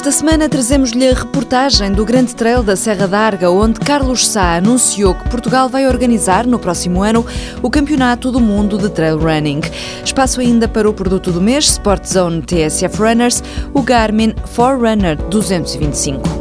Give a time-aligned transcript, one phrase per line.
[0.00, 5.14] Esta semana trazemos-lhe a reportagem do Grande Trail da Serra d'Arga, onde Carlos Sá anunciou
[5.14, 7.22] que Portugal vai organizar no próximo ano
[7.62, 9.60] o Campeonato do Mundo de Trail Running.
[10.02, 13.42] Espaço ainda para o produto do mês, Sport Zone TSF Runners,
[13.74, 16.39] o Garmin Forerunner 225.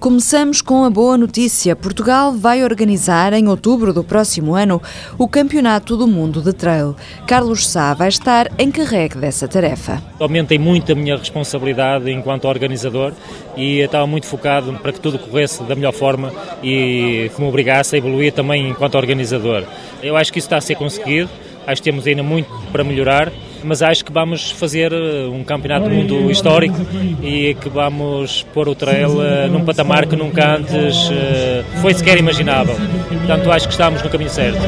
[0.00, 1.76] Começamos com a boa notícia.
[1.76, 4.80] Portugal vai organizar em outubro do próximo ano
[5.18, 6.96] o Campeonato do Mundo de Trail.
[7.26, 10.02] Carlos Sá vai estar encarregue dessa tarefa.
[10.18, 13.12] Aumentei muito a minha responsabilidade enquanto organizador
[13.54, 17.94] e estava muito focado para que tudo corresse da melhor forma e que me obrigasse
[17.94, 19.64] a evoluir também enquanto organizador.
[20.02, 21.28] Eu acho que isso está a ser conseguido,
[21.66, 23.32] acho que temos ainda muito para melhorar
[23.62, 26.76] mas acho que vamos fazer eh, um campeonato do mundo histórico
[27.22, 32.18] e que vamos pôr o trail eh, num patamar que nunca antes eh, foi sequer
[32.18, 32.76] imaginável.
[33.08, 34.60] Portanto, acho que estamos no caminho certo.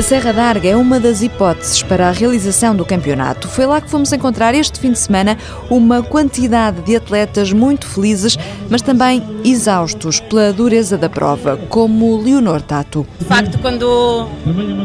[0.00, 3.46] A Serra d'Arga é uma das hipóteses para a realização do campeonato.
[3.46, 5.36] Foi lá que fomos encontrar este fim de semana
[5.68, 8.38] uma quantidade de atletas muito felizes,
[8.70, 13.06] mas também exaustos pela dureza da prova, como Leonor Tato.
[13.18, 14.26] De facto, quando,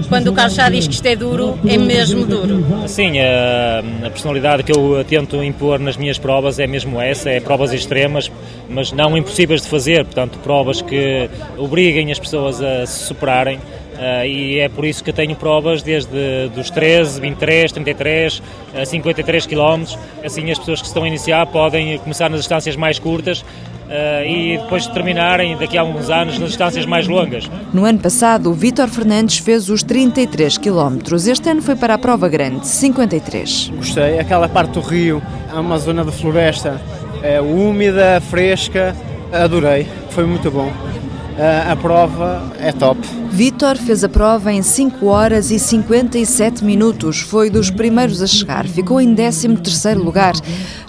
[0.10, 2.62] quando o Carlos já diz que isto é duro, é mesmo duro.
[2.86, 7.40] Sim, a, a personalidade que eu tento impor nas minhas provas é mesmo essa, é
[7.40, 8.30] provas extremas,
[8.70, 13.62] mas não impossíveis de fazer, portanto, provas que obriguem as pessoas a se superarem
[13.96, 19.46] Uh, e é por isso que tenho provas desde dos 13, 23, 33, uh, 53
[19.46, 19.84] km.
[20.24, 24.58] Assim as pessoas que estão a iniciar podem começar nas distâncias mais curtas uh, e
[24.58, 27.50] depois terminarem daqui a alguns anos nas distâncias mais longas.
[27.74, 31.00] No ano passado, o Vítor Fernandes fez os 33 km.
[31.14, 33.72] Este ano foi para a prova grande, 53.
[33.78, 34.19] Gostei.
[34.19, 36.81] Aquela parte do rio é uma zona de floresta
[37.25, 38.96] é úmida, fresca.
[39.34, 39.88] Adorei.
[40.12, 40.68] Foi muito bom.
[40.68, 43.00] Uh, a prova é top.
[43.35, 47.19] Vitor fez a prova em 5 horas e 57 minutos.
[47.19, 48.66] Foi dos primeiros a chegar.
[48.66, 50.35] Ficou em 13º lugar.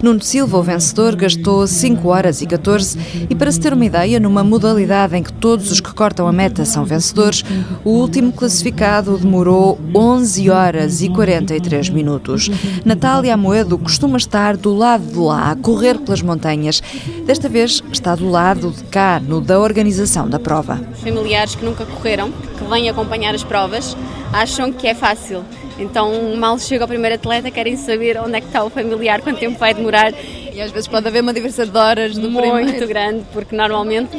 [0.00, 4.20] Nuno Silva, o vencedor, gastou 5 horas e 14 e para se ter uma ideia,
[4.20, 7.42] numa modalidade em que todos os que cortam a meta são vencedores,
[7.84, 12.48] o último classificado demorou 11 horas e 43 minutos.
[12.84, 16.80] Natália Amoedo costuma estar do lado de lá, a correr pelas montanhas.
[17.24, 20.80] Desta vez está do lado de cá, no da organização da prova.
[21.02, 23.96] Familiares que nunca correram que vêm acompanhar as provas
[24.32, 25.44] acham que é fácil.
[25.78, 29.38] Então, mal chega o primeiro atleta, querem saber onde é que está o familiar, quanto
[29.38, 30.12] tempo vai demorar.
[30.52, 32.86] E às vezes pode haver uma diversão de horas do Muito primeiro.
[32.86, 34.16] grande, porque normalmente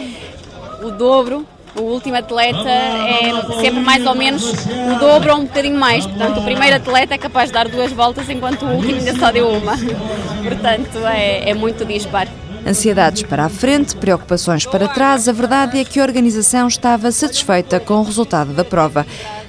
[0.83, 1.45] o dobro
[1.79, 6.05] o último atleta é sempre mais ou menos o dobro ou um bocadinho mais.
[6.05, 9.31] Portanto, o primeiro atleta é capaz de dar duas voltas, enquanto o último ainda só
[9.31, 9.77] deu uma.
[9.77, 12.29] Portanto, é, é muito disparo.
[12.67, 17.79] Ansiedades para a frente, preocupações para trás, a verdade é que a organização estava satisfeita
[17.79, 19.07] com o resultado da prova.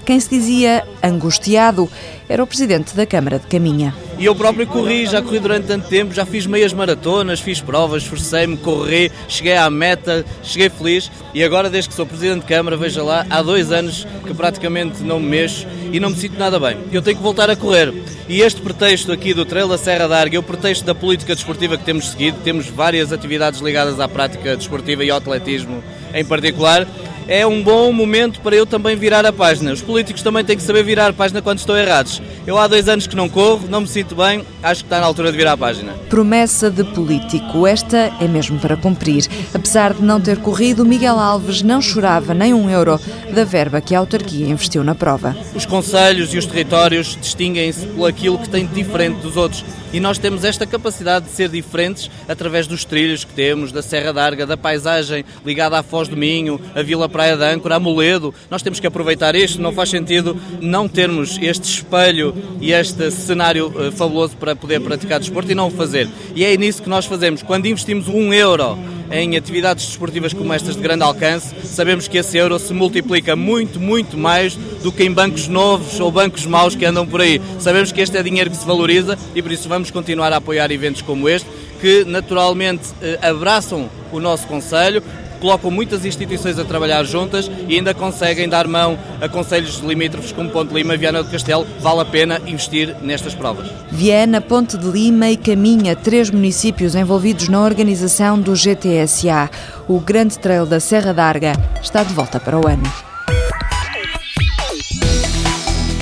[0.09, 1.87] Quem se dizia angustiado
[2.31, 3.95] era o presidente da Câmara de Caminha.
[4.19, 8.05] E eu próprio corri, já corri durante tanto tempo, já fiz meias maratonas, fiz provas,
[8.05, 12.75] esforcei-me, corri, cheguei à meta, cheguei feliz e agora, desde que sou presidente de Câmara,
[12.75, 16.59] veja lá, há dois anos que praticamente não me mexo e não me sinto nada
[16.59, 16.79] bem.
[16.91, 17.93] Eu tenho que voltar a correr.
[18.27, 21.35] E este pretexto aqui do Trail da Serra da Arga é o pretexto da política
[21.35, 22.39] desportiva que temos seguido.
[22.43, 26.87] Temos várias atividades ligadas à prática desportiva e ao atletismo em particular
[27.29, 29.71] é um bom momento para eu também virar a página.
[29.71, 32.23] Os políticos também têm que saber virar a página quando estão errados.
[32.47, 35.07] Eu há dois anos que não corro, não me sinto bem, acho que está na
[35.07, 35.93] altura de virar a página.
[36.09, 39.27] Promessa de político, esta é mesmo para cumprir.
[39.53, 42.99] Apesar de não ter corrido, Miguel Alves não chorava nem um euro
[43.35, 45.37] da verba que a autarquia investiu na prova.
[45.55, 49.63] Os conselhos e os territórios distinguem-se por aquilo que têm de diferente dos outros
[49.93, 54.13] e nós temos esta capacidade de ser diferentes através dos trilhos que temos, da Serra
[54.13, 58.33] d'Arga, da paisagem ligada à Foz do Minho, a Vila Praia de Âncora, a Moledo.
[58.49, 63.75] Nós temos que aproveitar isto, não faz sentido não termos este espelho e este cenário
[63.75, 66.09] uh, fabuloso para poder praticar desporto e não o fazer.
[66.37, 67.43] E é nisso que nós fazemos.
[67.43, 68.79] Quando investimos um euro
[69.11, 73.81] em atividades desportivas como estas de grande alcance, sabemos que esse euro se multiplica muito,
[73.81, 77.43] muito mais do que em bancos novos ou bancos maus que andam por aí.
[77.59, 80.71] Sabemos que este é dinheiro que se valoriza e por isso vamos continuar a apoiar
[80.71, 81.49] eventos como este,
[81.81, 85.03] que naturalmente eh, abraçam o nosso Conselho,
[85.41, 90.51] colocam muitas instituições a trabalhar juntas e ainda conseguem dar mão a conselhos limítrofes como
[90.51, 91.67] Ponte Lima Viana do Castelo.
[91.81, 93.69] Vale a pena investir nestas provas.
[93.91, 99.51] Viana, Ponte de Lima e Caminha, três municípios envolvidos na organização do GTSA.
[99.89, 101.53] O Grande Trail da Serra d'Arga
[101.83, 103.08] está de volta para o ano.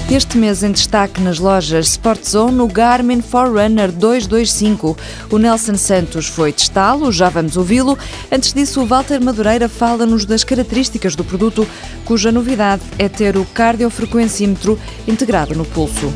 [0.08, 4.96] Este mês em destaque nas lojas Sport Zone o Garmin Forerunner 225.
[5.32, 7.98] O Nelson Santos foi testá-lo, já vamos ouvi-lo.
[8.30, 11.66] Antes disso, o Walter Madureira fala-nos das características do produto,
[12.04, 16.12] cuja novidade é ter o cardiofrequencímetro integrado no pulso.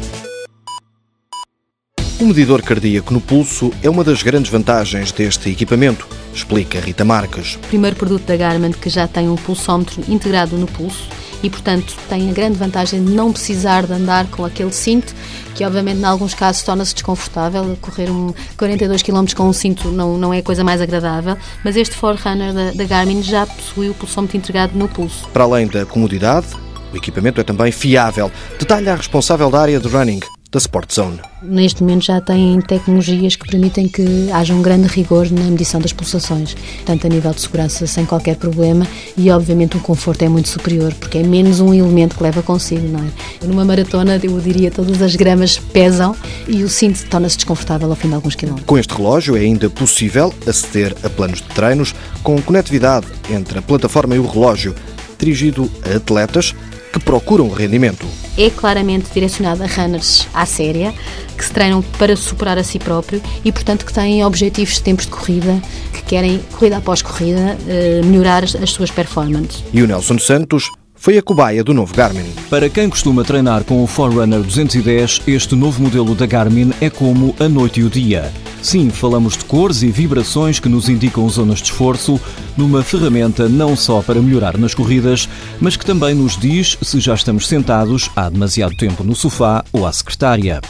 [2.20, 7.58] O medidor cardíaco no pulso é uma das grandes vantagens deste equipamento, explica Rita Marques.
[7.68, 11.08] Primeiro produto da Garmin que já tem um pulsómetro integrado no pulso
[11.42, 15.14] e, portanto, tem a grande vantagem de não precisar de andar com aquele cinto,
[15.54, 17.76] que obviamente em alguns casos torna-se desconfortável.
[17.80, 21.76] Correr um 42 km com um cinto não, não é a coisa mais agradável, mas
[21.76, 25.28] este Forerunner da, da Garmin já possui o pulsómetro integrado no pulso.
[25.28, 26.48] Para além da comodidade,
[26.92, 28.30] o equipamento é também fiável.
[28.58, 30.20] Detalha a responsável da área de running
[30.52, 31.20] da Sport Zone.
[31.42, 35.92] Neste momento já têm tecnologias que permitem que haja um grande rigor na medição das
[35.92, 38.86] pulsações, tanto a nível de segurança sem qualquer problema
[39.16, 42.86] e obviamente o conforto é muito superior, porque é menos um elemento que leva consigo,
[42.88, 43.46] não é?
[43.46, 46.16] Numa maratona, eu diria, todas as gramas pesam
[46.48, 48.66] e o cinto torna-se desconfortável ao fim de alguns quilómetros.
[48.66, 53.62] Com este relógio é ainda possível aceder a planos de treinos com conectividade entre a
[53.62, 54.74] plataforma e o relógio,
[55.18, 56.54] dirigido a atletas
[56.92, 58.06] que procuram rendimento
[58.36, 60.94] é claramente direcionado a runners à séria,
[61.36, 65.04] que se treinam para superar a si próprio e, portanto, que têm objetivos de tempos
[65.04, 65.60] de corrida,
[65.92, 69.64] que querem, corrida após corrida, eh, melhorar as suas performances.
[69.72, 70.70] E o Nelson Santos
[71.00, 72.30] foi a cobaia do novo Garmin.
[72.50, 77.34] Para quem costuma treinar com o Forerunner 210, este novo modelo da Garmin é como
[77.40, 78.30] a noite e o dia.
[78.62, 82.20] Sim, falamos de cores e vibrações que nos indicam zonas de esforço,
[82.54, 85.26] numa ferramenta não só para melhorar nas corridas,
[85.58, 89.86] mas que também nos diz se já estamos sentados há demasiado tempo no sofá ou
[89.86, 90.60] à secretária.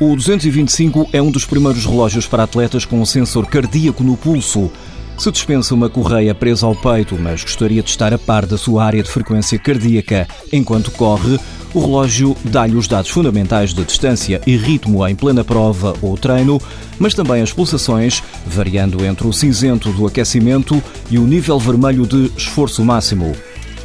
[0.00, 4.70] O 225 é um dos primeiros relógios para atletas com um sensor cardíaco no pulso.
[5.18, 8.84] Se dispensa uma correia presa ao peito, mas gostaria de estar a par da sua
[8.84, 11.40] área de frequência cardíaca enquanto corre,
[11.74, 16.60] o relógio dá-lhe os dados fundamentais de distância e ritmo em plena prova ou treino,
[17.00, 20.80] mas também as pulsações, variando entre o cinzento do aquecimento
[21.10, 23.34] e o nível vermelho de esforço máximo.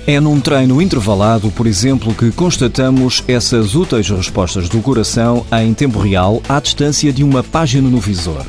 [0.06, 5.98] É num treino intervalado, por exemplo, que constatamos essas úteis respostas do coração em tempo
[5.98, 8.46] real à distância de uma página no visor.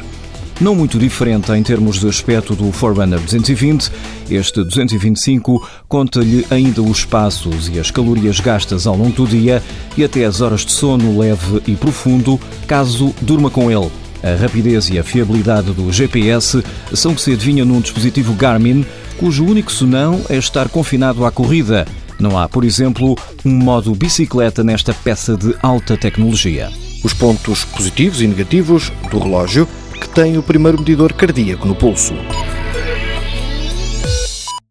[0.60, 3.90] Não muito diferente em termos de aspecto do Forerunner 220,
[4.30, 9.60] este 225 conta-lhe ainda os passos e as calorias gastas ao longo do dia
[9.96, 13.90] e até as horas de sono leve e profundo, caso durma com ele.
[14.22, 16.62] A rapidez e a fiabilidade do GPS
[16.94, 18.86] são que se adivinham num dispositivo Garmin,
[19.18, 21.84] cujo único senão é estar confinado à corrida.
[22.18, 26.70] Não há, por exemplo, um modo bicicleta nesta peça de alta tecnologia.
[27.02, 29.68] Os pontos positivos e negativos do relógio
[30.04, 32.14] que tem o primeiro medidor cardíaco no pulso.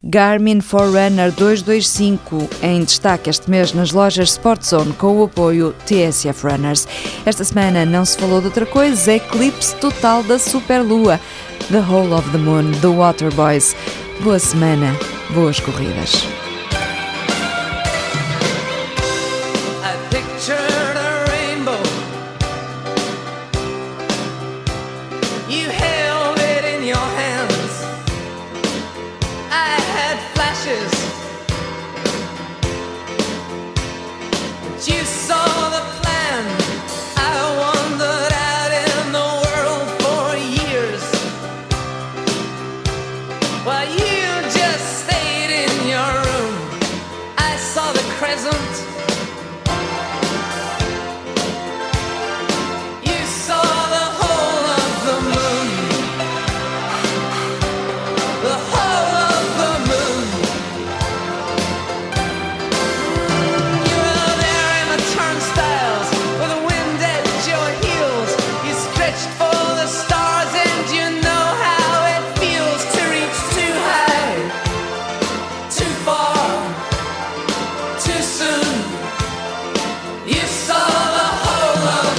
[0.03, 6.88] Garmin Forerunner 225 em destaque este mês nas lojas Sportzone com o apoio TSF Runners.
[7.25, 11.19] Esta semana não se falou de outra coisa, eclipse total da superlua.
[11.71, 13.75] The Whole of the Moon, The Water Boys.
[14.21, 14.95] Boa semana,
[15.33, 16.43] boas corridas.
[34.88, 35.06] you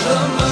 [0.05, 0.44] the